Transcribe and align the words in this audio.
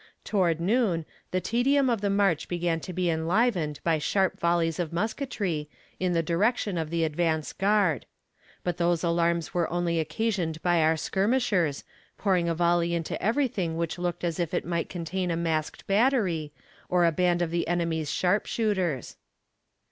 Toward 0.23 0.59
noon, 0.59 1.05
the 1.29 1.39
tedium 1.39 1.87
of 1.87 2.01
the 2.01 2.09
march 2.09 2.47
began 2.47 2.79
to 2.79 2.91
be 2.91 3.07
enlivened 3.07 3.79
by 3.83 3.99
sharp 3.99 4.39
volleys 4.39 4.79
of 4.79 4.91
musketry, 4.91 5.69
in 5.99 6.13
the 6.13 6.23
direction 6.23 6.75
of 6.75 6.89
the 6.89 7.03
advance 7.03 7.53
guard; 7.53 8.07
but 8.63 8.77
those 8.77 9.03
alarms 9.03 9.53
were 9.53 9.69
only 9.71 9.99
occasioned 9.99 10.59
by 10.63 10.81
our 10.81 10.97
skirmishers, 10.97 11.83
pouring 12.17 12.49
a 12.49 12.55
volley 12.55 12.95
into 12.95 13.21
everything 13.21 13.77
which 13.77 13.99
looked 13.99 14.23
as 14.23 14.39
if 14.39 14.55
it 14.55 14.65
might 14.65 14.89
contain 14.89 15.29
a 15.29 15.37
masked 15.37 15.85
battery, 15.85 16.51
or 16.89 17.05
a 17.05 17.11
band 17.11 17.43
of 17.43 17.51
the 17.51 17.67
enemy's 17.67 18.09
sharpshooters. 18.09 19.17